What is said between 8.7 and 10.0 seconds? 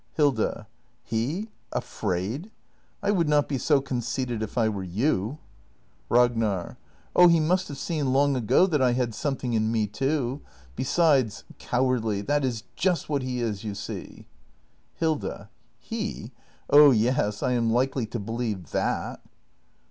I had something in me,